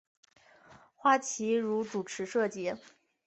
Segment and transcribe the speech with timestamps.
[0.95, 2.73] 花琦如主持设计。